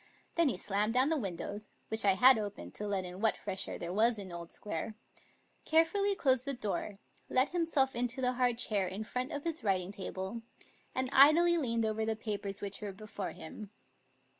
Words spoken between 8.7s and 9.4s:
in front